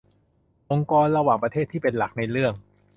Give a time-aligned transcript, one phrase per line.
[0.71, 2.53] องค์กรระหว่างประเทศที่เป็นหลักในเรื่อง